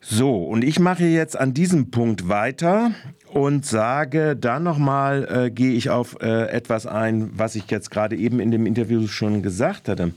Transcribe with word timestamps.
So, 0.00 0.44
und 0.44 0.64
ich 0.64 0.78
mache 0.78 1.04
jetzt 1.04 1.38
an 1.38 1.52
diesem 1.52 1.90
Punkt 1.90 2.28
weiter 2.28 2.92
und 3.32 3.66
sage 3.66 4.34
dann 4.34 4.62
nochmal, 4.62 5.28
äh, 5.30 5.50
gehe 5.50 5.72
ich 5.72 5.90
auf 5.90 6.16
äh, 6.20 6.48
etwas 6.48 6.86
ein, 6.86 7.30
was 7.38 7.54
ich 7.54 7.70
jetzt 7.70 7.90
gerade 7.90 8.16
eben 8.16 8.40
in 8.40 8.50
dem 8.50 8.66
Interview 8.66 9.06
schon 9.06 9.42
gesagt 9.42 9.88
hatte. 9.88 10.12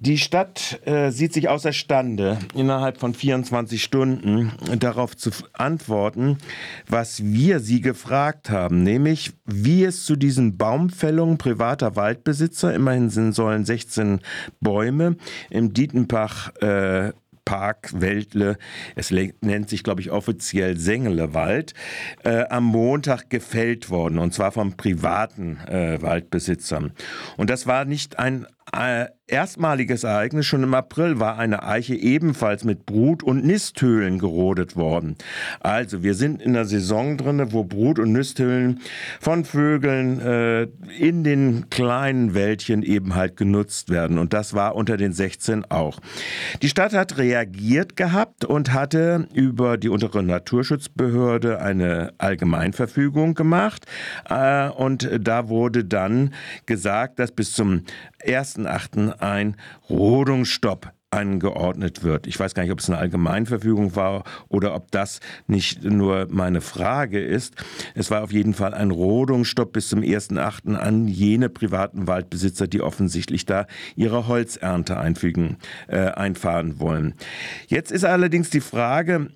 Die 0.00 0.18
Stadt 0.18 0.80
äh, 0.84 1.10
sieht 1.10 1.32
sich 1.32 1.48
außerstande, 1.48 2.38
innerhalb 2.54 2.98
von 2.98 3.14
24 3.14 3.82
Stunden 3.82 4.52
darauf 4.78 5.16
zu 5.16 5.30
antworten, 5.52 6.38
was 6.88 7.24
wir 7.24 7.60
sie 7.60 7.80
gefragt 7.80 8.50
haben, 8.50 8.82
nämlich 8.82 9.32
wie 9.46 9.84
es 9.84 10.04
zu 10.04 10.16
diesen 10.16 10.58
Baumfällungen 10.58 11.38
privater 11.38 11.96
Waldbesitzer, 11.96 12.74
immerhin 12.74 13.08
sind, 13.08 13.32
sollen 13.34 13.64
16 13.64 14.20
Bäume 14.60 15.16
im 15.48 15.72
Dietenbach 15.72 16.54
äh, 16.56 17.12
Park 17.44 17.90
Weltle, 17.94 18.56
es 18.94 19.10
nennt 19.10 19.68
sich, 19.68 19.82
glaube 19.82 20.00
ich, 20.00 20.10
offiziell 20.10 20.76
Sengelewald, 20.76 21.74
äh, 22.24 22.44
am 22.48 22.64
Montag 22.64 23.30
gefällt 23.30 23.90
worden, 23.90 24.18
und 24.18 24.32
zwar 24.34 24.52
von 24.52 24.76
privaten 24.76 25.58
äh, 25.66 26.00
Waldbesitzern. 26.00 26.92
Und 27.36 27.50
das 27.50 27.66
war 27.66 27.84
nicht 27.84 28.18
ein 28.18 28.46
erstmaliges 29.26 30.04
Ereignis. 30.04 30.46
Schon 30.46 30.62
im 30.62 30.74
April 30.74 31.18
war 31.18 31.38
eine 31.38 31.62
Eiche 31.62 31.94
ebenfalls 31.94 32.64
mit 32.64 32.84
Brut- 32.84 33.22
und 33.22 33.44
Nisthöhlen 33.44 34.18
gerodet 34.18 34.76
worden. 34.76 35.16
Also 35.60 36.02
wir 36.02 36.14
sind 36.14 36.42
in 36.42 36.52
der 36.52 36.66
Saison 36.66 37.16
drin, 37.16 37.52
wo 37.52 37.64
Brut- 37.64 37.98
und 37.98 38.12
Nisthöhlen 38.12 38.80
von 39.20 39.44
Vögeln 39.44 40.20
äh, 40.20 40.62
in 40.98 41.24
den 41.24 41.70
kleinen 41.70 42.34
Wäldchen 42.34 42.82
eben 42.82 43.14
halt 43.14 43.36
genutzt 43.36 43.88
werden. 43.88 44.18
Und 44.18 44.32
das 44.34 44.54
war 44.54 44.74
unter 44.74 44.96
den 44.96 45.12
16 45.12 45.64
auch. 45.70 46.00
Die 46.60 46.68
Stadt 46.68 46.92
hat 46.92 47.16
reagiert 47.16 47.96
gehabt 47.96 48.44
und 48.44 48.72
hatte 48.72 49.26
über 49.32 49.78
die 49.78 49.88
untere 49.88 50.22
Naturschutzbehörde 50.22 51.60
eine 51.60 52.12
Allgemeinverfügung 52.18 53.34
gemacht. 53.34 53.86
Äh, 54.28 54.68
und 54.68 55.08
da 55.18 55.48
wurde 55.48 55.84
dann 55.84 56.34
gesagt, 56.66 57.18
dass 57.18 57.32
bis 57.32 57.54
zum 57.54 57.84
1.8. 58.66 59.20
ein 59.20 59.56
Rodungsstopp 59.88 60.92
angeordnet 61.14 62.02
wird. 62.02 62.26
Ich 62.26 62.38
weiß 62.38 62.54
gar 62.54 62.64
nicht, 62.64 62.72
ob 62.72 62.80
es 62.80 62.90
eine 62.90 62.98
Allgemeinverfügung 62.98 63.94
war 63.94 64.24
oder 64.48 64.74
ob 64.74 64.90
das 64.90 65.20
nicht 65.46 65.84
nur 65.84 66.26
meine 66.28 66.60
Frage 66.60 67.20
ist. 67.20 67.54
Es 67.94 68.10
war 68.10 68.24
auf 68.24 68.32
jeden 68.32 68.52
Fall 68.52 68.74
ein 68.74 68.90
Rodungsstopp 68.90 69.72
bis 69.72 69.88
zum 69.88 70.00
1.8. 70.00 70.74
an 70.74 71.06
jene 71.06 71.48
privaten 71.48 72.08
Waldbesitzer, 72.08 72.66
die 72.66 72.80
offensichtlich 72.80 73.46
da 73.46 73.66
ihre 73.94 74.26
Holzernte 74.26 74.98
einfügen, 74.98 75.58
äh, 75.86 75.98
einfahren 75.98 76.80
wollen. 76.80 77.14
Jetzt 77.68 77.92
ist 77.92 78.04
allerdings 78.04 78.50
die 78.50 78.60
Frage, 78.60 79.28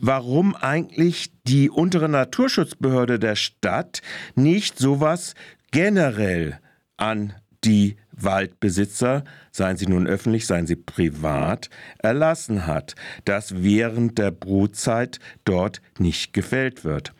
warum 0.00 0.56
eigentlich 0.56 1.30
die 1.46 1.68
untere 1.68 2.08
Naturschutzbehörde 2.08 3.18
der 3.18 3.36
Stadt 3.36 4.00
nicht 4.34 4.78
sowas 4.78 5.34
generell 5.72 6.58
an 6.96 7.34
die 7.64 7.96
Waldbesitzer, 8.20 9.24
seien 9.50 9.76
sie 9.76 9.86
nun 9.86 10.06
öffentlich, 10.06 10.46
seien 10.46 10.66
sie 10.66 10.76
privat, 10.76 11.70
erlassen 11.98 12.66
hat, 12.66 12.94
dass 13.24 13.62
während 13.62 14.18
der 14.18 14.30
Brutzeit 14.30 15.18
dort 15.44 15.80
nicht 15.98 16.32
gefällt 16.32 16.84
wird. 16.84 17.12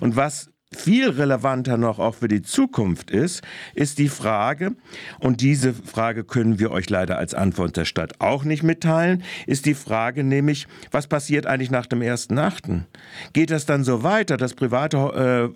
Und 0.00 0.16
was 0.16 0.51
viel 0.76 1.10
relevanter 1.10 1.76
noch 1.76 1.98
auch 1.98 2.14
für 2.14 2.28
die 2.28 2.42
Zukunft 2.42 3.10
ist, 3.10 3.42
ist 3.74 3.98
die 3.98 4.08
Frage, 4.08 4.72
und 5.20 5.40
diese 5.40 5.74
Frage 5.74 6.24
können 6.24 6.58
wir 6.58 6.70
euch 6.70 6.88
leider 6.90 7.18
als 7.18 7.34
Antwort 7.34 7.76
der 7.76 7.84
Stadt 7.84 8.20
auch 8.20 8.44
nicht 8.44 8.62
mitteilen, 8.62 9.22
ist 9.46 9.66
die 9.66 9.74
Frage 9.74 10.24
nämlich, 10.24 10.66
was 10.90 11.06
passiert 11.06 11.46
eigentlich 11.46 11.70
nach 11.70 11.86
dem 11.86 12.02
ersten 12.02 12.38
Achten? 12.38 12.86
Geht 13.32 13.50
das 13.50 13.66
dann 13.66 13.84
so 13.84 14.02
weiter, 14.02 14.36
dass 14.36 14.54
private 14.54 14.96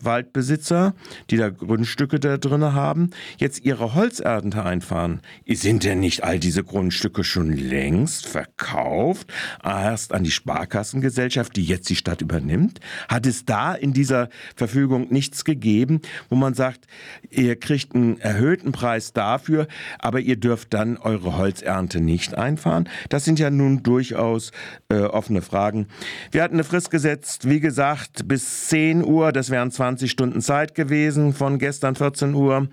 äh, 0.00 0.04
Waldbesitzer, 0.04 0.94
die 1.30 1.36
da 1.36 1.50
Grundstücke 1.50 2.20
da 2.20 2.36
drin 2.36 2.56
haben, 2.56 3.10
jetzt 3.38 3.64
ihre 3.64 3.94
Holzernte 3.94 4.64
einfahren? 4.64 5.20
Sind 5.48 5.84
denn 5.84 6.00
nicht 6.00 6.24
all 6.24 6.38
diese 6.38 6.64
Grundstücke 6.64 7.24
schon 7.24 7.52
längst 7.52 8.26
verkauft, 8.26 9.32
erst 9.64 10.12
an 10.12 10.24
die 10.24 10.30
Sparkassengesellschaft, 10.30 11.56
die 11.56 11.64
jetzt 11.64 11.88
die 11.90 11.96
Stadt 11.96 12.20
übernimmt? 12.20 12.80
Hat 13.08 13.26
es 13.26 13.44
da 13.44 13.74
in 13.74 13.92
dieser 13.92 14.28
Verfügung 14.54 15.05
nichts 15.10 15.44
gegeben, 15.44 16.00
wo 16.28 16.36
man 16.36 16.54
sagt, 16.54 16.86
ihr 17.30 17.56
kriegt 17.56 17.94
einen 17.94 18.20
erhöhten 18.20 18.72
Preis 18.72 19.12
dafür, 19.12 19.66
aber 19.98 20.20
ihr 20.20 20.36
dürft 20.36 20.74
dann 20.74 20.96
eure 20.96 21.36
Holzernte 21.36 22.00
nicht 22.00 22.34
einfahren. 22.36 22.88
Das 23.08 23.24
sind 23.24 23.38
ja 23.38 23.50
nun 23.50 23.82
durchaus 23.82 24.52
äh, 24.88 25.00
offene 25.00 25.42
Fragen. 25.42 25.88
Wir 26.30 26.42
hatten 26.42 26.54
eine 26.54 26.64
Frist 26.64 26.90
gesetzt, 26.90 27.48
wie 27.48 27.60
gesagt, 27.60 28.28
bis 28.28 28.68
10 28.68 29.04
Uhr. 29.04 29.32
Das 29.32 29.50
wären 29.50 29.70
20 29.70 30.10
Stunden 30.10 30.40
Zeit 30.40 30.74
gewesen 30.74 31.32
von 31.32 31.58
gestern 31.58 31.94
14 31.94 32.34
Uhr. 32.34 32.68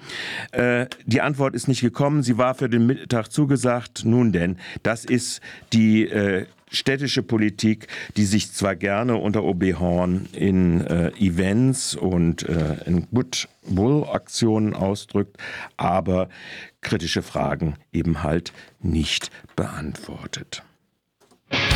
Äh, 0.52 0.88
die 1.06 1.22
Antwort 1.22 1.56
ist 1.56 1.68
nicht 1.68 1.82
gekommen. 1.82 2.24
Sie 2.24 2.38
war 2.38 2.56
für 2.56 2.70
den 2.70 2.86
Mittag 2.86 3.32
zugesagt. 3.32 4.04
Nun 4.06 4.32
denn, 4.32 4.58
das 4.84 5.06
ist 5.06 5.42
die 5.72 6.08
äh, 6.08 6.46
städtische 6.74 7.24
Politik, 7.24 7.88
die 8.18 8.26
sich 8.26 8.52
zwar 8.52 8.76
gerne 8.76 9.16
unter 9.16 9.44
OB 9.44 9.80
Horn 9.80 10.28
in 10.34 10.82
äh, 10.82 11.10
Events 11.20 11.96
und 11.96 12.44
äh, 12.50 12.84
in 12.86 13.08
Goodwill-Aktionen 13.12 14.74
ausdrückt, 14.74 15.38
aber 15.78 16.30
kritische 16.82 17.22
Fragen 17.22 17.76
eben 17.94 18.24
halt 18.24 18.52
nicht 18.82 19.30
beantwortet. 19.56 20.64